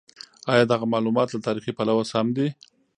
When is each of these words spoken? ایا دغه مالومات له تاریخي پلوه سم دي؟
ایا 0.51 0.63
دغه 0.71 0.85
مالومات 0.93 1.27
له 1.31 1.39
تاریخي 1.47 1.71
پلوه 1.77 2.03
سم 2.11 2.27
دي؟ 2.35 2.47